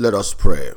[0.00, 0.72] Let us pray.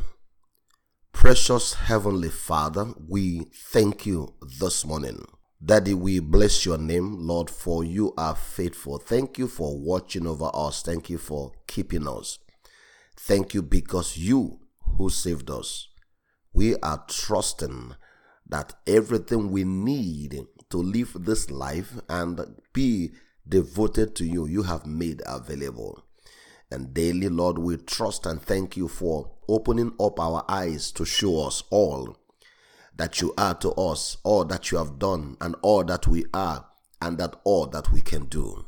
[1.14, 5.24] Precious Heavenly Father, we thank you this morning.
[5.64, 8.98] Daddy, we bless your name, Lord, for you are faithful.
[8.98, 10.82] Thank you for watching over us.
[10.82, 12.38] Thank you for keeping us.
[13.16, 14.60] Thank you because you
[14.98, 15.88] who saved us.
[16.52, 17.96] We are trusting
[18.50, 22.42] that everything we need to live this life and
[22.74, 23.14] be
[23.48, 26.04] devoted to you, you have made available.
[26.74, 31.46] And daily, Lord, we trust and thank you for opening up our eyes to show
[31.46, 32.18] us all
[32.96, 36.66] that you are to us, all that you have done, and all that we are,
[37.00, 38.66] and that all that we can do.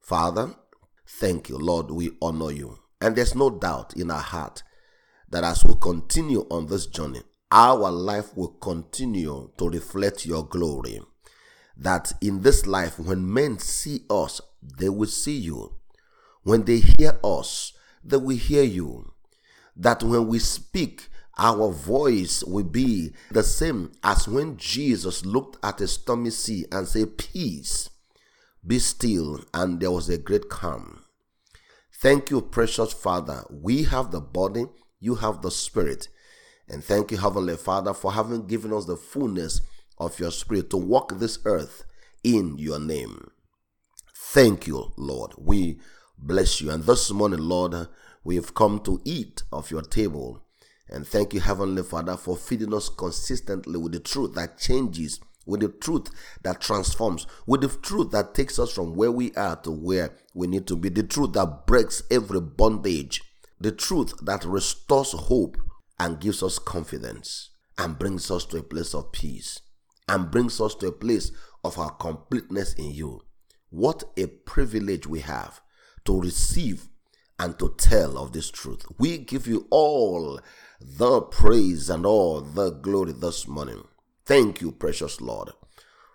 [0.00, 0.56] Father,
[1.06, 2.78] thank you, Lord, we honor you.
[3.00, 4.64] And there's no doubt in our heart
[5.30, 11.00] that as we continue on this journey, our life will continue to reflect your glory.
[11.76, 15.75] That in this life, when men see us, they will see you.
[16.46, 17.72] When they hear us,
[18.04, 19.10] they will hear you.
[19.74, 25.80] That when we speak, our voice will be the same as when Jesus looked at
[25.80, 27.90] a stormy sea and said, Peace,
[28.64, 31.02] be still, and there was a great calm.
[32.00, 33.42] Thank you, precious Father.
[33.50, 34.66] We have the body,
[35.00, 36.06] you have the spirit.
[36.68, 39.62] And thank you, Heavenly Father, for having given us the fullness
[39.98, 41.82] of your spirit to walk this earth
[42.22, 43.32] in your name.
[44.14, 45.32] Thank you, Lord.
[45.36, 45.80] We
[46.18, 46.70] bless you.
[46.70, 47.88] And this morning, Lord,
[48.24, 50.42] we have come to eat of your table.
[50.88, 55.60] And thank you, Heavenly Father, for feeding us consistently with the truth that changes, with
[55.60, 56.08] the truth
[56.42, 60.46] that transforms, with the truth that takes us from where we are to where we
[60.46, 63.22] need to be, the truth that breaks every bondage,
[63.60, 65.56] the truth that restores hope
[65.98, 69.60] and gives us confidence and brings us to a place of peace
[70.08, 71.32] and brings us to a place
[71.64, 73.22] of our completeness in you.
[73.70, 75.60] What a privilege we have
[76.06, 76.88] to receive
[77.38, 78.84] and to tell of this truth.
[78.98, 80.40] We give you all
[80.80, 83.84] the praise and all the glory this morning.
[84.24, 85.50] Thank you, precious Lord.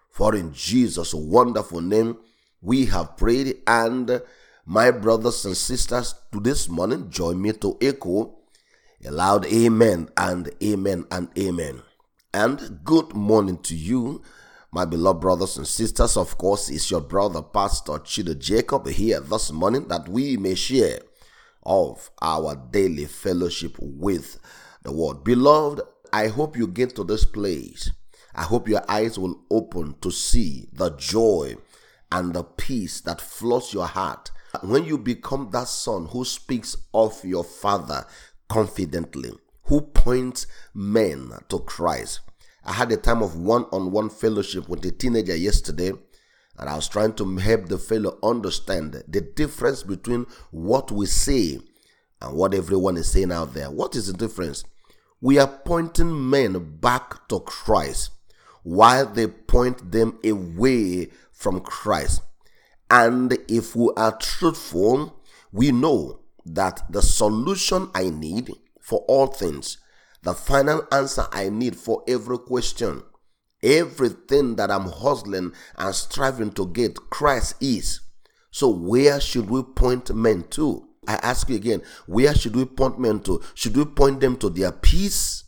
[0.09, 2.17] For in Jesus' wonderful name
[2.61, 3.61] we have prayed.
[3.65, 4.21] And
[4.65, 8.37] my brothers and sisters, to this morning, join me to echo
[9.03, 11.81] a loud amen and amen and amen.
[12.33, 14.21] And good morning to you
[14.73, 19.51] my beloved brothers and sisters, of course, is your brother, Pastor Chido Jacob, here this
[19.51, 20.99] morning that we may share
[21.63, 24.39] of our daily fellowship with
[24.83, 25.25] the Word.
[25.25, 25.81] Beloved,
[26.13, 27.91] I hope you get to this place.
[28.33, 31.57] I hope your eyes will open to see the joy
[32.09, 34.31] and the peace that floods your heart
[34.63, 38.05] when you become that son who speaks of your father
[38.47, 39.33] confidently,
[39.63, 42.21] who points men to Christ
[42.63, 45.93] I had a time of one on one fellowship with a teenager yesterday,
[46.57, 51.59] and I was trying to help the fellow understand the difference between what we say
[52.21, 53.71] and what everyone is saying out there.
[53.71, 54.63] What is the difference?
[55.21, 58.11] We are pointing men back to Christ
[58.63, 62.21] while they point them away from Christ.
[62.89, 65.19] And if we are truthful,
[65.51, 69.77] we know that the solution I need for all things
[70.23, 73.03] the final answer I need for every question.
[73.63, 78.01] Everything that I'm hustling and striving to get, Christ is.
[78.49, 80.87] So, where should we point men to?
[81.07, 83.41] I ask you again, where should we point men to?
[83.53, 85.45] Should we point them to their peace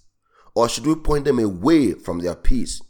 [0.55, 2.81] or should we point them away from their peace?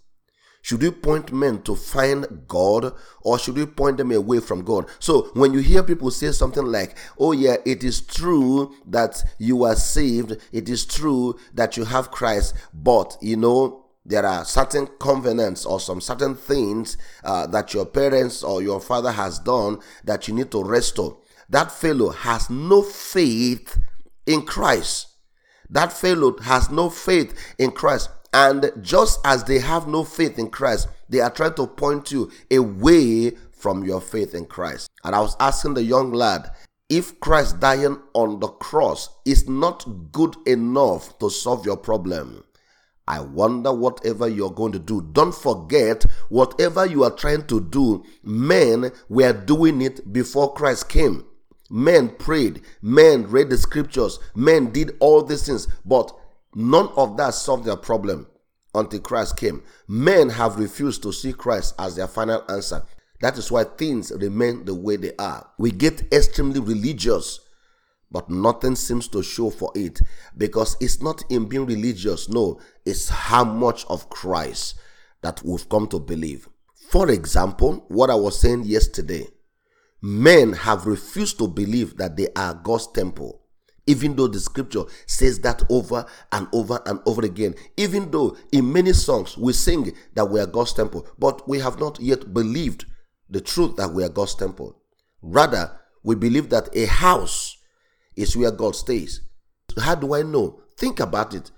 [0.64, 4.86] Should we point men to find God or should we point them away from God?
[4.98, 9.66] So when you hear people say something like, oh, yeah, it is true that you
[9.66, 14.88] are saved, it is true that you have Christ, but you know, there are certain
[14.88, 16.96] covenants or some certain things
[17.26, 21.18] uh, that your parents or your father has done that you need to restore.
[21.50, 23.78] That fellow has no faith
[24.26, 25.08] in Christ.
[25.70, 28.10] That fellow has no faith in Christ.
[28.34, 32.32] And just as they have no faith in Christ, they are trying to point you
[32.52, 34.90] away from your faith in Christ.
[35.04, 36.50] And I was asking the young lad,
[36.90, 42.44] if Christ dying on the cross is not good enough to solve your problem,
[43.08, 45.02] I wonder whatever you're going to do.
[45.12, 51.26] Don't forget, whatever you are trying to do, men were doing it before Christ came.
[51.70, 56.16] Men prayed, men read the scriptures, men did all these things, but
[56.56, 58.28] None of that solved their problem
[58.76, 59.64] until Christ came.
[59.88, 62.84] Men have refused to see Christ as their final answer.
[63.22, 65.50] That is why things remain the way they are.
[65.58, 67.40] We get extremely religious,
[68.12, 70.02] but nothing seems to show for it
[70.38, 72.30] because it's not in being religious.
[72.30, 74.76] No, it's how much of Christ
[75.22, 76.50] that we've come to believe.
[76.90, 79.28] For example, what I was saying yesterday
[80.02, 83.40] men have refused to believe that they are God's temple.
[83.86, 87.56] Even though the scripture says that over and over and over again.
[87.78, 91.80] Even though in many songs we sing that we are God's temple, but we have
[91.80, 92.86] not yet believed
[93.30, 94.78] the truth that we are God's temple.
[95.22, 95.72] Rather,
[96.04, 97.58] we believe that a house
[98.16, 99.22] is where God stays.
[99.80, 100.62] How do I know?
[100.78, 101.52] Think about it.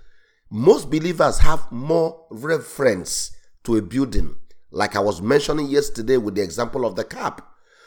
[0.50, 3.32] Most believers have more reference
[3.64, 4.36] to a building,
[4.70, 7.46] like I was mentioning yesterday with the example of the cap.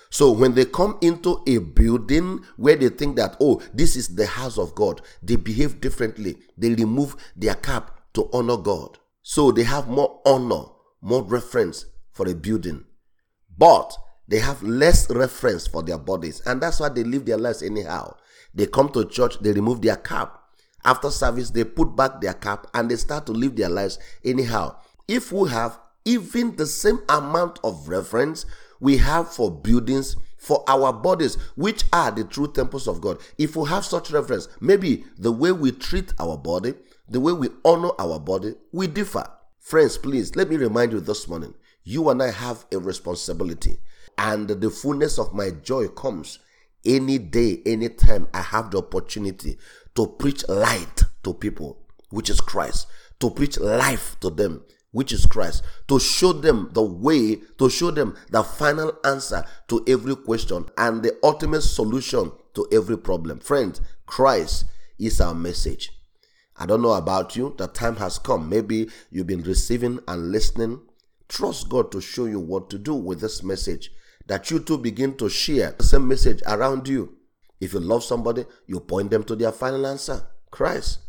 [0.09, 4.25] So when they come into a building where they think that, oh, this is the
[4.25, 6.37] house of God, they behave differently.
[6.57, 8.97] They remove their cap to honor God.
[9.21, 10.63] So they have more honor,
[11.01, 12.85] more reference for a building.
[13.55, 13.95] But
[14.27, 16.41] they have less reference for their bodies.
[16.45, 18.15] And that's why they live their lives anyhow.
[18.53, 20.39] They come to church, they remove their cap.
[20.83, 24.77] After service, they put back their cap and they start to live their lives anyhow.
[25.07, 28.45] If we have even the same amount of reference
[28.79, 33.19] we have for buildings for our bodies, which are the true temples of God.
[33.37, 36.75] If we have such reference, maybe the way we treat our body,
[37.07, 39.29] the way we honor our body, we differ.
[39.59, 41.53] Friends, please let me remind you this morning
[41.83, 43.79] you and I have a responsibility,
[44.17, 46.39] and the fullness of my joy comes
[46.85, 49.57] any day, anytime I have the opportunity
[49.95, 51.77] to preach light to people,
[52.09, 52.87] which is Christ,
[53.19, 57.91] to preach life to them, which is Christ, to show them the way, to show
[57.91, 63.39] them the final answer to every question and the ultimate solution to every problem.
[63.39, 64.65] Friends, Christ
[64.97, 65.91] is our message.
[66.57, 68.49] I don't know about you, the time has come.
[68.49, 70.81] Maybe you've been receiving and listening.
[71.29, 73.91] Trust God to show you what to do with this message,
[74.25, 77.15] that you too begin to share the same message around you.
[77.61, 80.99] If you love somebody, you point them to their final answer Christ.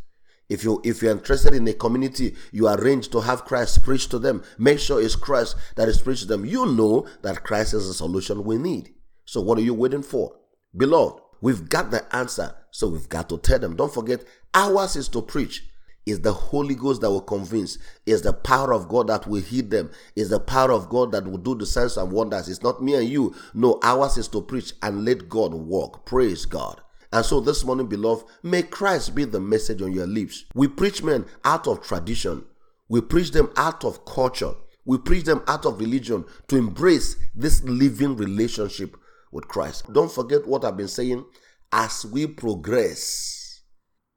[0.50, 4.18] If you if you're interested in a community, you arrange to have Christ preach to
[4.18, 4.42] them.
[4.58, 6.44] Make sure it's Christ that is preached to them.
[6.44, 8.92] You know that Christ is the solution we need.
[9.24, 10.36] So what are you waiting for?
[10.76, 13.76] Beloved, we've got the answer, so we've got to tell them.
[13.76, 15.66] Don't forget, ours is to preach.
[16.04, 17.78] Is the Holy Ghost that will convince.
[18.06, 19.90] Is the power of God that will heal them.
[20.16, 22.48] Is the power of God that will do the signs and wonders.
[22.48, 23.36] It's not me and you.
[23.54, 26.06] No, ours is to preach and let God work.
[26.06, 26.80] Praise God.
[27.12, 30.44] And so this morning, beloved, may Christ be the message on your lips.
[30.54, 32.44] We preach men out of tradition.
[32.88, 34.52] We preach them out of culture.
[34.84, 38.96] We preach them out of religion to embrace this living relationship
[39.32, 39.92] with Christ.
[39.92, 41.24] Don't forget what I've been saying.
[41.72, 43.62] As we progress,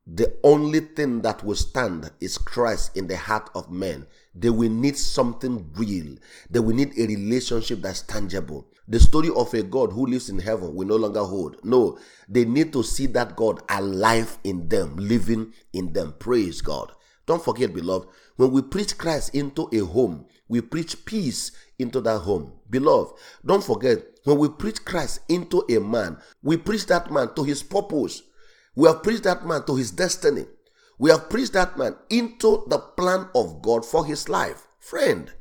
[0.06, 4.06] the only thing that will stand is Christ in the heart of men.
[4.36, 6.18] They will need something real.
[6.50, 8.68] They will need a relationship that's tangible.
[8.88, 11.64] The story of a God who lives in heaven will no longer hold.
[11.64, 11.98] No,
[12.28, 16.16] they need to see that God alive in them, living in them.
[16.20, 16.92] Praise God.
[17.26, 22.20] Don't forget, beloved, when we preach Christ into a home, we preach peace into that
[22.20, 22.52] home.
[22.70, 23.14] Beloved,
[23.46, 27.64] don't forget, when we preach Christ into a man, we preach that man to his
[27.64, 28.22] purpose.
[28.76, 30.46] We have preached that man to his destiny.
[30.98, 34.68] We have preached that man into the plan of God for his life.
[34.80, 35.32] Friend,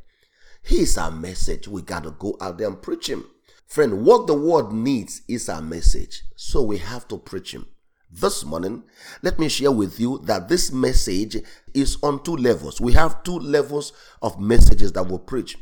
[0.62, 1.68] here's our message.
[1.68, 3.26] We got to go out there and preach him.
[3.72, 6.24] Friend, what the world needs is our message.
[6.36, 7.64] So we have to preach Him.
[8.10, 8.82] This morning,
[9.22, 11.38] let me share with you that this message
[11.72, 12.82] is on two levels.
[12.82, 15.56] We have two levels of messages that we preach.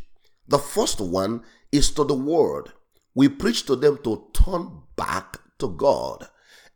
[0.48, 2.72] The first one is to the world.
[3.14, 6.26] We preach to them to turn back to God.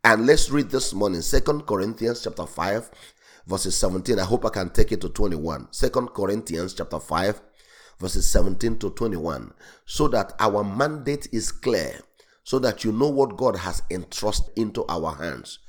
[0.05, 2.91] And let's read this morning, Second Corinthians chapter 5,
[3.45, 4.19] verses 17.
[4.19, 5.73] I hope I can take it to 21.
[5.73, 7.41] Second Corinthians chapter 5,
[7.99, 9.53] verses 17 to 21,
[9.85, 11.99] so that our mandate is clear,
[12.43, 15.59] so that you know what God has entrusted into our hands.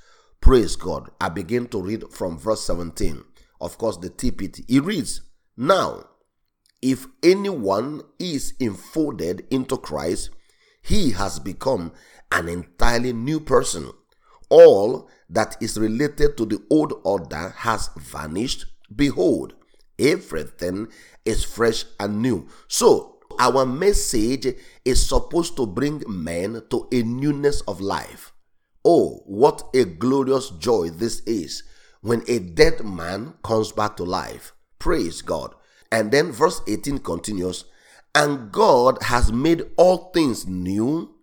[0.41, 1.11] Praise God.
[1.21, 3.23] I begin to read from verse 17.
[3.61, 4.65] Of course, the TPT.
[4.69, 5.23] It reads,
[5.57, 6.05] Now,
[6.83, 10.31] if anyone is enfolded into Christ,
[10.83, 11.93] he has become
[12.31, 13.91] an entirely new person.
[14.49, 18.67] All that is related to the old order has vanished.
[18.95, 19.55] Behold,
[19.99, 20.89] everything
[21.25, 22.49] is fresh and new.
[22.69, 28.33] So, our message is supposed to bring men to a newness of life.
[28.85, 31.63] Oh, what a glorious joy this is
[32.01, 34.53] when a dead man comes back to life.
[34.79, 35.55] Praise God.
[35.91, 37.65] And then verse 18 continues
[38.15, 41.15] And God has made all things new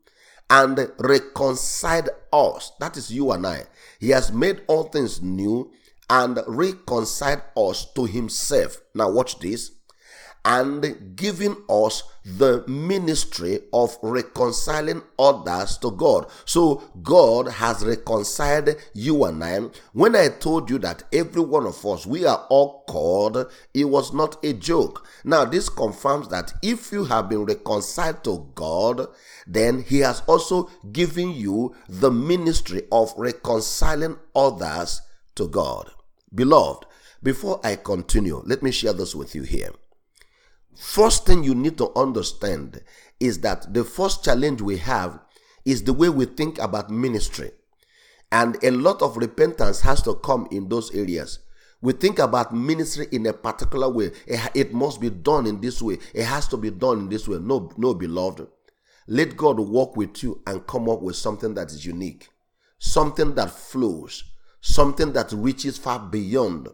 [0.49, 2.73] and reconciled us.
[2.79, 3.63] That is you and I.
[3.99, 5.71] He has made all things new
[6.10, 8.81] and reconciled us to himself.
[8.93, 9.72] Now, watch this
[10.45, 16.29] and giving us the ministry of reconciling others to God.
[16.45, 19.60] So God has reconciled you and I.
[19.93, 24.13] When I told you that every one of us, we are all called, it was
[24.13, 25.07] not a joke.
[25.24, 29.07] Now, this confirms that if you have been reconciled to God,
[29.48, 35.01] then He has also given you the ministry of reconciling others
[35.35, 35.91] to God.
[36.33, 36.85] Beloved,
[37.21, 39.71] before I continue, let me share this with you here.
[40.75, 42.81] First thing you need to understand
[43.19, 45.19] is that the first challenge we have
[45.65, 47.51] is the way we think about ministry.
[48.31, 51.39] And a lot of repentance has to come in those areas.
[51.81, 54.11] We think about ministry in a particular way.
[54.25, 55.99] It must be done in this way.
[56.13, 57.37] It has to be done in this way.
[57.39, 58.47] No, no, beloved.
[59.07, 62.29] Let God walk with you and come up with something that is unique,
[62.79, 64.23] something that flows,
[64.63, 66.70] something that reaches far beyond.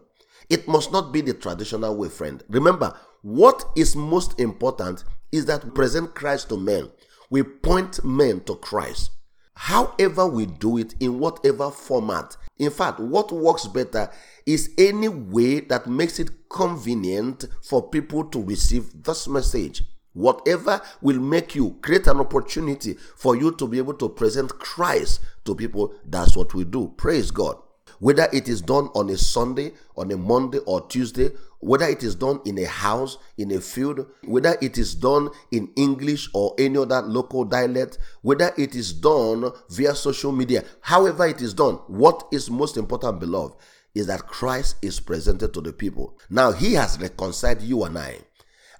[0.48, 2.42] It must not be the traditional way, friend.
[2.48, 6.90] Remember, what is most important is that we present Christ to men.
[7.28, 9.10] We point men to Christ.
[9.54, 12.36] However, we do it in whatever format.
[12.58, 14.10] In fact, what works better
[14.46, 19.82] is any way that makes it convenient for people to receive this message.
[20.12, 25.20] Whatever will make you create an opportunity for you to be able to present Christ
[25.44, 26.94] to people, that's what we do.
[26.96, 27.56] Praise God.
[28.00, 31.30] Whether it is done on a Sunday, on a Monday or Tuesday,
[31.60, 35.70] whether it is done in a house, in a field, whether it is done in
[35.76, 41.42] English or any other local dialect, whether it is done via social media, however it
[41.42, 43.54] is done, what is most important, beloved,
[43.94, 46.18] is that Christ is presented to the people.
[46.30, 48.18] Now, He has reconciled you and I.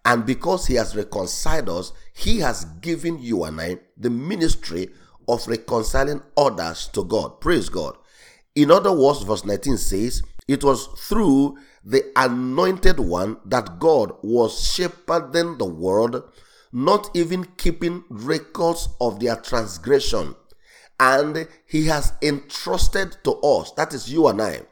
[0.04, 4.88] And because He has reconciled us, He has given you and I the ministry
[5.28, 7.40] of reconciling others to God.
[7.40, 7.96] Praise God.
[8.54, 14.73] In other words, verse 19 says, It was through the anointed one that God was
[14.73, 16.23] shepherding the world,
[16.73, 20.35] not even keeping records of their transgression.
[20.99, 24.62] And he has entrusted to us, that is you and I,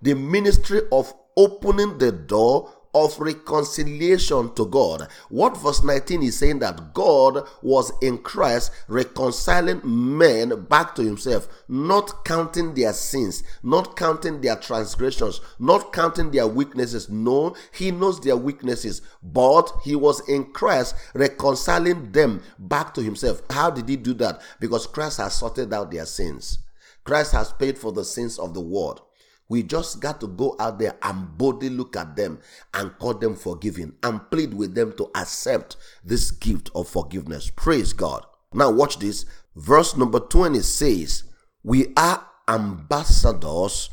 [0.00, 5.08] the ministry of opening the door of reconciliation to God.
[5.28, 11.48] What verse 19 is saying that God was in Christ reconciling men back to himself,
[11.68, 17.08] not counting their sins, not counting their transgressions, not counting their weaknesses.
[17.08, 23.42] No, he knows their weaknesses, but he was in Christ reconciling them back to himself.
[23.50, 24.40] How did he do that?
[24.60, 26.58] Because Christ has sorted out their sins.
[27.04, 29.02] Christ has paid for the sins of the world.
[29.48, 32.40] We just got to go out there and boldly look at them
[32.72, 37.50] and call them forgiving and plead with them to accept this gift of forgiveness.
[37.54, 38.24] Praise God.
[38.52, 39.26] Now, watch this.
[39.56, 41.24] Verse number 20 says,
[41.62, 43.90] We are ambassadors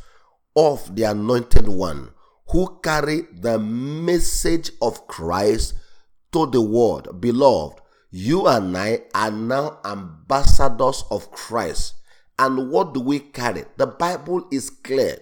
[0.56, 2.10] of the anointed one
[2.48, 5.74] who carry the message of Christ
[6.32, 7.20] to the world.
[7.20, 7.80] Beloved,
[8.10, 11.94] you and I are now ambassadors of Christ.
[12.38, 13.64] And what do we carry?
[13.76, 15.18] The Bible is clear.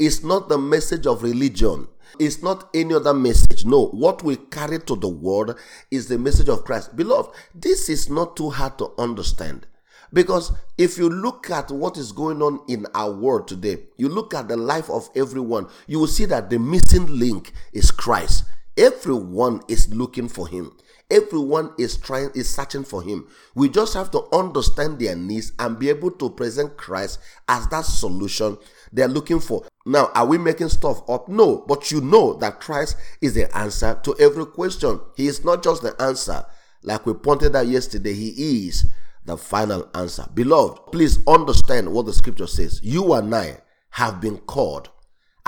[0.00, 1.86] It's not the message of religion.
[2.18, 3.66] It's not any other message.
[3.66, 5.58] No, what we carry to the world
[5.90, 6.96] is the message of Christ.
[6.96, 9.66] Beloved, this is not too hard to understand.
[10.10, 14.32] Because if you look at what is going on in our world today, you look
[14.32, 18.44] at the life of everyone, you will see that the missing link is Christ.
[18.78, 20.72] Everyone is looking for him.
[21.10, 23.26] Everyone is trying, is searching for him.
[23.54, 27.84] We just have to understand their needs and be able to present Christ as that
[27.84, 28.58] solution
[28.92, 29.64] they're looking for.
[29.86, 31.28] Now, are we making stuff up?
[31.28, 35.00] No, but you know that Christ is the answer to every question.
[35.16, 36.44] He is not just the answer,
[36.82, 38.86] like we pointed out yesterday, He is
[39.24, 40.26] the final answer.
[40.32, 42.80] Beloved, please understand what the scripture says.
[42.82, 43.58] You and I
[43.90, 44.90] have been called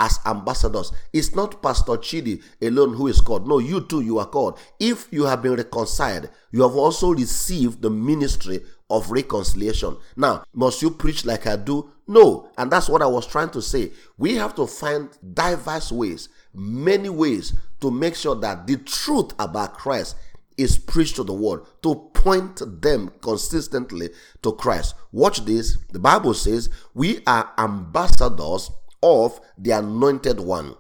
[0.03, 0.93] as ambassadors.
[1.13, 3.47] It's not Pastor Chidi alone who is called.
[3.47, 4.59] No, you too, you are called.
[4.81, 9.97] If you have been reconciled, you have also received the ministry of reconciliation.
[10.17, 11.93] Now, must you preach like I do?
[12.09, 12.51] No.
[12.59, 13.93] And that's what I was trying to say.
[14.19, 19.75] We have to find diverse ways, many ways to make sure that the truth about
[19.75, 20.17] Christ
[20.59, 24.11] is preached to the world, to point them consistently
[24.43, 24.97] to Christ.
[25.13, 25.79] Watch this.
[25.93, 28.71] The Bible says we are ambassadors
[29.03, 30.75] of the anointed one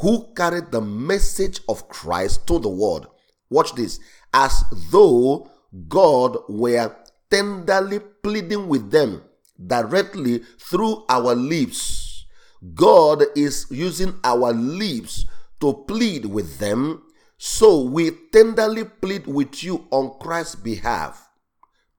[0.00, 3.08] who carried the message of Christ to the world.
[3.50, 3.98] Watch this.
[4.32, 5.50] As though
[5.88, 6.94] God were
[7.30, 9.22] tenderly pleading with them
[9.66, 12.26] directly through our lips.
[12.74, 15.26] God is using our lips
[15.60, 17.02] to plead with them.
[17.36, 21.28] So we tenderly plead with you on Christ's behalf.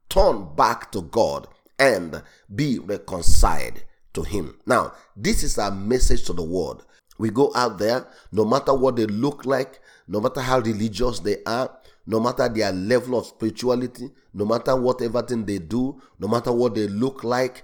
[0.09, 4.57] Turn back to God and be reconciled to Him.
[4.65, 6.85] Now, this is our message to the world.
[7.17, 11.43] We go out there, no matter what they look like, no matter how religious they
[11.45, 11.69] are,
[12.07, 16.75] no matter their level of spirituality, no matter whatever thing they do, no matter what
[16.75, 17.63] they look like,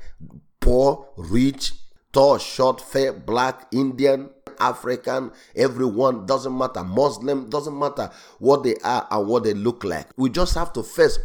[0.59, 1.73] poor, rich,
[2.11, 8.09] tall, short, fair, black, Indian, African, everyone, doesn't matter, Muslim, doesn't matter
[8.39, 10.07] what they are and what they look like.
[10.17, 11.21] We just have to first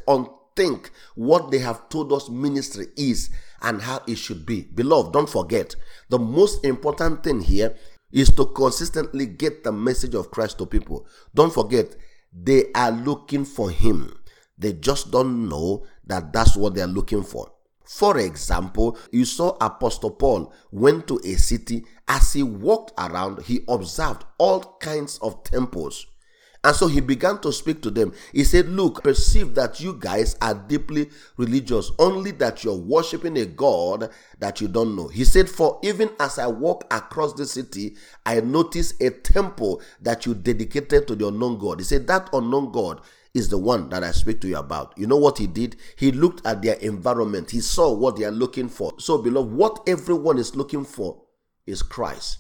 [0.57, 3.31] unthink what they have told us ministry is
[3.63, 4.63] and how it should be.
[4.63, 5.75] Beloved, don't forget,
[6.09, 7.77] the most important thing here
[8.13, 11.07] is to consistently get the message of Christ to people.
[11.35, 11.95] Don't forget,
[12.33, 14.19] they are looking for Him.
[14.59, 17.51] They just don't know that that's what they are looking for.
[17.85, 21.85] For example, you saw Apostle Paul went to a city.
[22.07, 26.07] As he walked around, he observed all kinds of temples.
[26.63, 28.13] And so he began to speak to them.
[28.33, 33.47] He said, Look, perceive that you guys are deeply religious, only that you're worshiping a
[33.47, 35.09] God that you don't know.
[35.09, 40.27] He said, For even as I walk across the city, I notice a temple that
[40.27, 41.81] you dedicated to the unknown God.
[41.81, 43.01] He said, That unknown God
[43.33, 44.93] is the one that I speak to you about.
[44.99, 45.77] You know what he did?
[45.97, 48.93] He looked at their environment, he saw what they are looking for.
[48.99, 51.23] So, beloved, what everyone is looking for
[51.67, 52.39] is Christ.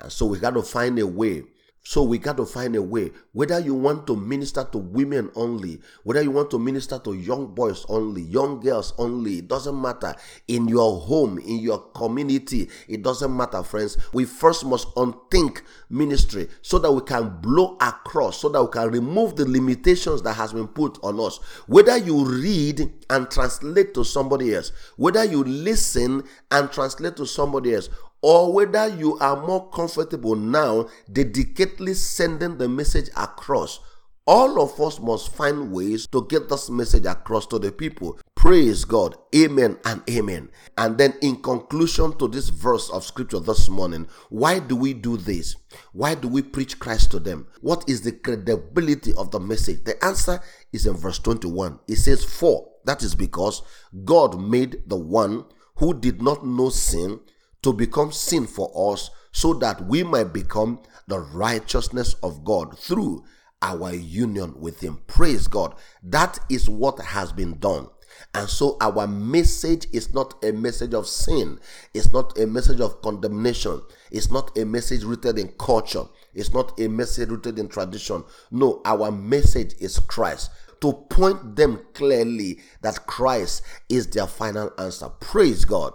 [0.00, 1.44] And so we got to find a way
[1.84, 3.10] so we got to find a way.
[3.32, 7.54] Whether you want to minister to women only, whether you want to minister to young
[7.54, 10.14] boys only, young girls only, it doesn't matter.
[10.46, 13.98] In your home, in your community, it doesn't matter, friends.
[14.12, 18.90] We first must unthink ministry so that we can blow across, so that we can
[18.90, 21.38] remove the limitations that has been put on us.
[21.66, 26.22] Whether you read and translate to somebody else, whether you listen
[26.52, 27.88] and translate to somebody else,
[28.22, 33.80] or whether you are more comfortable now dedicatedly sending the message across.
[34.24, 38.20] All of us must find ways to get this message across to the people.
[38.36, 39.16] Praise God.
[39.34, 40.48] Amen and amen.
[40.78, 45.16] And then, in conclusion to this verse of scripture this morning, why do we do
[45.16, 45.56] this?
[45.92, 47.48] Why do we preach Christ to them?
[47.62, 49.82] What is the credibility of the message?
[49.82, 50.40] The answer
[50.72, 51.80] is in verse 21.
[51.88, 53.62] It says, For that is because
[54.04, 57.18] God made the one who did not know sin
[57.62, 63.24] to become sin for us so that we might become the righteousness of God through
[63.62, 65.00] our union with Him.
[65.06, 65.74] Praise God.
[66.02, 67.88] That is what has been done.
[68.34, 71.58] And so our message is not a message of sin.
[71.94, 73.82] It's not a message of condemnation.
[74.10, 76.04] It's not a message rooted in culture.
[76.34, 78.24] It's not a message rooted in tradition.
[78.50, 80.50] No, our message is Christ.
[80.80, 85.08] To point them clearly that Christ is their final answer.
[85.20, 85.92] Praise God.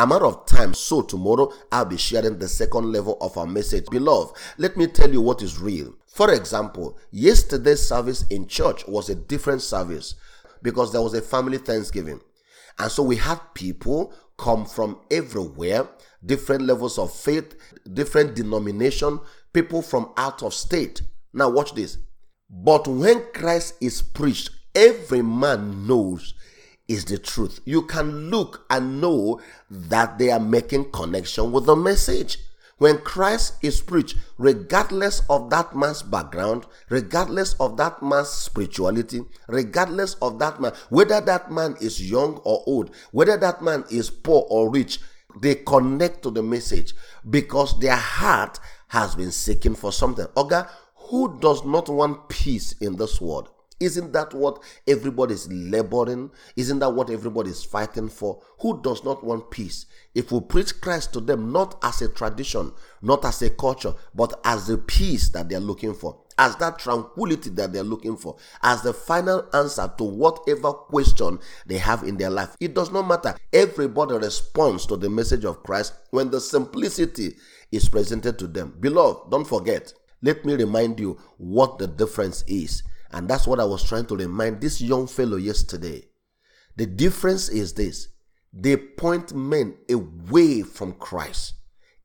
[0.00, 3.84] I'm out of time, so tomorrow I'll be sharing the second level of our message.
[3.90, 5.92] Beloved, let me tell you what is real.
[6.06, 10.14] For example, yesterday's service in church was a different service
[10.62, 12.22] because there was a family Thanksgiving.
[12.78, 15.86] And so we had people come from everywhere,
[16.24, 17.54] different levels of faith,
[17.92, 19.20] different denomination,
[19.52, 21.02] people from out of state.
[21.34, 21.98] Now watch this.
[22.48, 26.32] But when Christ is preached, every man knows
[26.90, 27.60] is the truth.
[27.64, 32.38] You can look and know that they are making connection with the message.
[32.78, 40.14] When Christ is preached, regardless of that man's background, regardless of that man's spirituality, regardless
[40.14, 44.44] of that man, whether that man is young or old, whether that man is poor
[44.50, 44.98] or rich,
[45.40, 46.94] they connect to the message
[47.28, 50.26] because their heart has been seeking for something.
[50.34, 53.50] Oga, who does not want peace in this world?
[53.80, 56.30] Isn't that what everybody is laboring?
[56.54, 58.42] Isn't that what everybody is fighting for?
[58.58, 59.86] Who does not want peace?
[60.14, 64.38] If we preach Christ to them not as a tradition, not as a culture, but
[64.44, 68.82] as the peace that they're looking for, as that tranquility that they're looking for, as
[68.82, 72.54] the final answer to whatever question they have in their life.
[72.60, 73.34] It does not matter.
[73.50, 77.34] Everybody responds to the message of Christ when the simplicity
[77.72, 78.76] is presented to them.
[78.78, 79.94] Beloved, don't forget.
[80.20, 84.16] Let me remind you what the difference is and that's what I was trying to
[84.16, 86.04] remind this young fellow yesterday.
[86.76, 88.08] The difference is this
[88.52, 91.54] they point men away from Christ.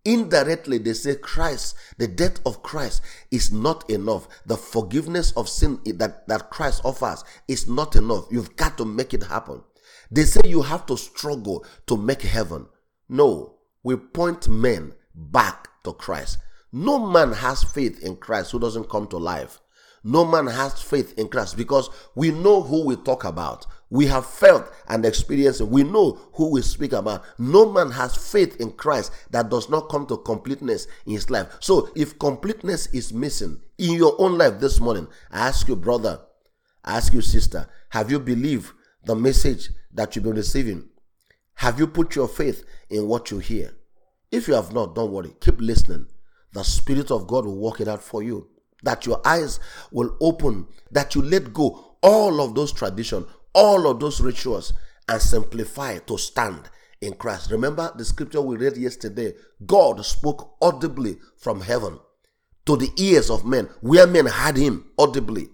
[0.04, 4.28] Indirectly, they say Christ, the death of Christ is not enough.
[4.46, 8.26] The forgiveness of sin that, that Christ offers is not enough.
[8.30, 9.64] You've got to make it happen.
[10.12, 12.68] They say you have to struggle to make heaven.
[13.10, 16.38] No, we point men back to Christ.
[16.72, 19.60] No man has faith in Christ who doesn't come to life
[20.06, 23.66] no man has faith in Christ because we know who we talk about.
[23.90, 25.62] We have felt and experienced.
[25.62, 27.26] We know who we speak about.
[27.40, 31.58] No man has faith in Christ that does not come to completeness in his life.
[31.60, 36.22] So, if completeness is missing in your own life this morning, I ask you, brother,
[36.84, 38.74] I ask you, sister, have you believed
[39.06, 40.88] the message that you've been receiving?
[41.56, 43.72] Have you put your faith in what you hear?
[44.32, 45.34] If you have not, don't worry.
[45.42, 46.06] Keep listening.
[46.54, 48.50] The Spirit of God will work it out for you.
[48.86, 49.60] That your eyes
[49.92, 54.74] will open, that you let go all of those traditions, all of those rituals,
[55.10, 56.70] and simplify to stand
[57.02, 57.52] in Christ.
[57.52, 59.34] Remember the scripture we read yesterday?
[59.66, 62.00] God spoke audibly from heaven
[62.66, 65.50] to the ears of men, where men heard him audibly.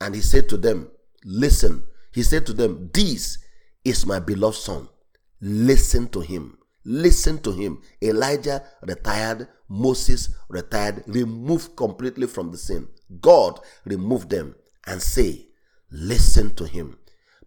[0.00, 0.90] And he said to them,
[1.24, 1.84] Listen.
[2.12, 3.38] He said to them, This
[3.84, 4.88] is my beloved son.
[5.40, 6.57] Listen to him.
[6.84, 7.82] Listen to him.
[8.02, 12.88] Elijah retired, Moses retired, removed completely from the scene.
[13.20, 14.54] God removed them
[14.86, 15.46] and say,
[15.90, 16.98] Listen to him.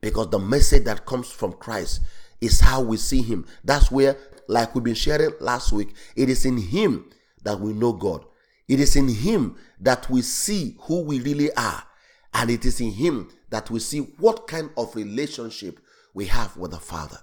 [0.02, 2.02] Because the message that comes from Christ
[2.40, 3.46] is how we see him.
[3.64, 4.18] That's where,
[4.48, 7.10] like we've been sharing last week, it is in him
[7.44, 8.26] that we know God.
[8.68, 11.84] It is in him that we see who we really are.
[12.34, 15.80] And it is in him that we see what kind of relationship
[16.14, 17.20] we have with the Father.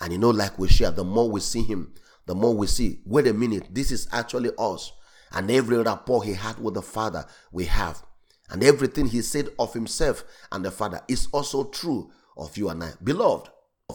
[0.00, 1.94] And you know, like we share, the more we see him,
[2.26, 4.92] the more we see, wait a minute, this is actually us.
[5.32, 8.02] And every rapport he had with the Father, we have.
[8.50, 12.82] And everything he said of himself and the Father is also true of you and
[12.82, 12.92] I.
[13.02, 13.50] Beloved,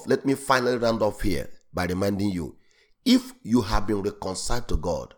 [0.06, 2.58] let me finally round off here by reminding you
[3.06, 5.14] if you have been reconciled to God,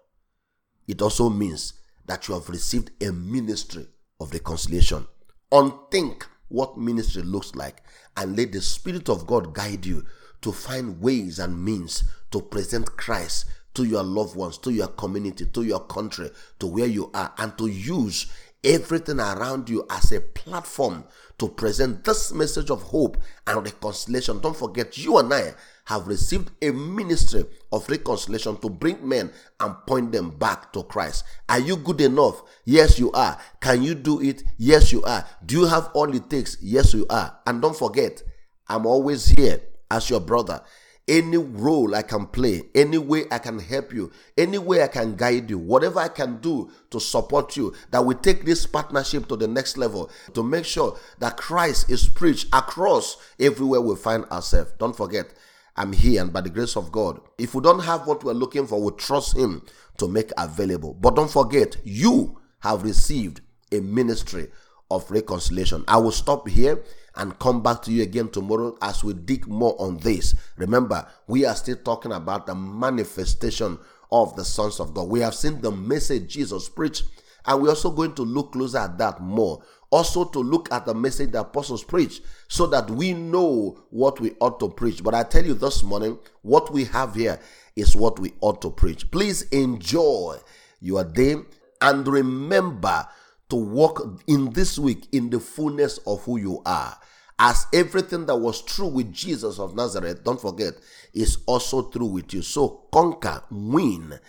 [0.87, 1.73] it also means
[2.05, 3.87] that you have received a ministry
[4.19, 5.05] of reconciliation.
[5.51, 7.83] Unthink what ministry looks like
[8.17, 10.05] and let the Spirit of God guide you
[10.45, 15.47] to find ways and means to present Christ to your loved ones, to your community,
[15.47, 16.29] to your country,
[16.59, 18.31] to where you are, and to use
[18.63, 21.03] everything around you as a platform
[21.39, 24.39] to present this message of hope and reconciliation.
[24.39, 25.55] Don't forget, you and I
[25.85, 31.23] have received a ministry of reconciliation to bring men and point them back to Christ.
[31.49, 32.43] Are you good enough?
[32.65, 33.39] Yes, you are.
[33.61, 34.43] Can you do it?
[34.59, 35.25] Yes, you are.
[35.43, 36.57] Do you have all it takes?
[36.61, 37.35] Yes, you are.
[37.47, 38.21] And don't forget,
[38.67, 39.59] I'm always here
[39.91, 40.61] as your brother
[41.07, 45.15] any role I can play, any way I can help you, any way I can
[45.15, 49.35] guide you, whatever I can do to support you, that we take this partnership to
[49.35, 54.73] the next level to make sure that Christ is preached across everywhere we find ourselves.
[54.79, 55.33] Don't forget,
[55.75, 58.65] I'm here, and by the grace of God, if we don't have what we're looking
[58.65, 59.61] for, we trust Him
[59.97, 60.93] to make available.
[60.93, 64.47] But don't forget, you have received a ministry
[64.89, 65.83] of reconciliation.
[65.87, 66.81] I will stop here
[67.17, 70.35] and come back to you again tomorrow as we dig more on this.
[70.57, 73.79] Remember, we are still talking about the manifestation
[74.11, 75.09] of the sons of God.
[75.09, 77.03] We have seen the message Jesus preached,
[77.45, 79.61] and we're also going to look closer at that more.
[79.91, 84.31] Also, to look at the message the apostles preached so that we know what we
[84.41, 85.03] ought to preach.
[85.03, 87.39] But I tell you this morning, what we have here
[87.75, 89.09] is what we ought to preach.
[89.11, 90.37] Please enjoy
[90.81, 91.35] your day
[91.81, 93.07] and remember
[93.49, 96.97] to walk in this week in the fullness of who you are.
[97.37, 100.73] As everything that was true with Jesus of Nazareth, don't forget,
[101.13, 102.41] is also true with you.
[102.41, 104.19] So conquer, win,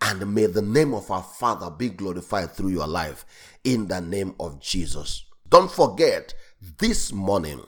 [0.00, 3.26] and may the name of our Father be glorified through your life
[3.64, 5.24] in the name of Jesus.
[5.48, 6.34] Don't forget,
[6.78, 7.62] this morning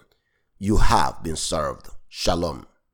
[0.58, 1.88] you have been served.
[2.08, 2.66] Shalom.